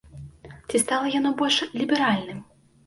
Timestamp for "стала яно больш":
0.85-1.59